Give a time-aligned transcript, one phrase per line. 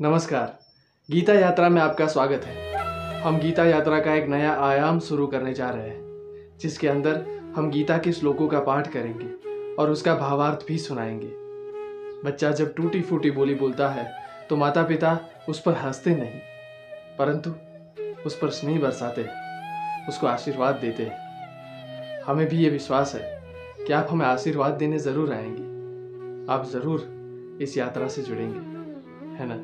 [0.00, 0.52] नमस्कार।
[1.08, 5.52] गीता यात्रा में आपका स्वागत है। हम गीता यात्रा का एक नया आयाम शुरू करने
[5.54, 7.16] जा रहे हैं, जिसके अंदर
[7.56, 11.30] हम गीता के श्लोकों का पाठ करेंगे और उसका भावार्थ भी सुनाएँगे।
[12.24, 14.06] बच्चा जब टूटी फूटी बोली बोलता है
[14.50, 16.40] तो माता पिता उस पर हँसते नहीं,
[17.18, 17.50] परंतु
[18.26, 19.24] उस पर स्नेह बरसाते
[20.08, 23.22] उसको आशीर्वाद देते हैं। हमें भी ये विश्वास है
[23.86, 28.58] कि आप हमें आशीर्वाद देने ज़रूर आएँगे। आप ज़रूर इस यात्रा से जुड़ेंगे,
[29.34, 29.58] है ना?